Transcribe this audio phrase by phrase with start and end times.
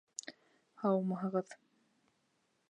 [0.83, 1.55] Һаумыһығыҙ.